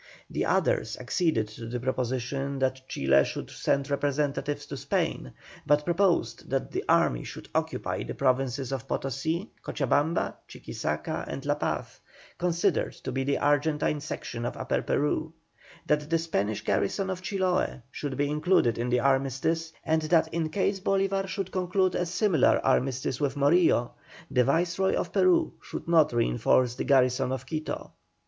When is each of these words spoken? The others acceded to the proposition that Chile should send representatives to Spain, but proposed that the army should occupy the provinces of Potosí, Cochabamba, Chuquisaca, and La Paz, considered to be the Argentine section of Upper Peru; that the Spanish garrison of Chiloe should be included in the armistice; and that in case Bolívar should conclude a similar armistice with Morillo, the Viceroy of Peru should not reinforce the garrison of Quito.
The 0.31 0.45
others 0.45 0.97
acceded 0.99 1.47
to 1.49 1.67
the 1.67 1.79
proposition 1.79 2.57
that 2.57 2.89
Chile 2.89 3.23
should 3.23 3.51
send 3.51 3.87
representatives 3.91 4.65
to 4.65 4.77
Spain, 4.77 5.33
but 5.67 5.85
proposed 5.85 6.49
that 6.49 6.71
the 6.71 6.83
army 6.89 7.23
should 7.23 7.49
occupy 7.53 8.01
the 8.01 8.15
provinces 8.15 8.71
of 8.71 8.87
Potosí, 8.87 9.49
Cochabamba, 9.63 10.33
Chuquisaca, 10.49 11.25
and 11.27 11.45
La 11.45 11.53
Paz, 11.53 11.99
considered 12.39 12.93
to 12.93 13.11
be 13.11 13.23
the 13.23 13.37
Argentine 13.37 13.99
section 14.01 14.43
of 14.43 14.57
Upper 14.57 14.81
Peru; 14.81 15.33
that 15.85 16.09
the 16.09 16.17
Spanish 16.17 16.61
garrison 16.63 17.11
of 17.11 17.21
Chiloe 17.21 17.83
should 17.91 18.17
be 18.17 18.27
included 18.27 18.79
in 18.79 18.89
the 18.89 19.01
armistice; 19.01 19.71
and 19.85 20.01
that 20.01 20.33
in 20.33 20.49
case 20.49 20.79
Bolívar 20.79 21.27
should 21.27 21.51
conclude 21.51 21.93
a 21.93 22.07
similar 22.07 22.59
armistice 22.65 23.21
with 23.21 23.37
Morillo, 23.37 23.91
the 24.31 24.43
Viceroy 24.43 24.95
of 24.95 25.13
Peru 25.13 25.53
should 25.61 25.87
not 25.87 26.11
reinforce 26.11 26.73
the 26.73 26.85
garrison 26.85 27.31
of 27.31 27.45
Quito. 27.45 27.91